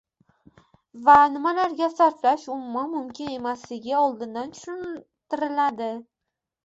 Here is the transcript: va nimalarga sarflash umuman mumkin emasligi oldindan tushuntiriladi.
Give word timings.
va 1.07 1.17
nimalarga 1.33 1.89
sarflash 1.97 2.45
umuman 2.55 2.89
mumkin 2.95 3.29
emasligi 3.37 3.95
oldindan 4.05 4.51
tushuntiriladi. 4.57 5.93